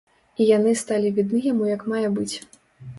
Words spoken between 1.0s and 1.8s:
відны яму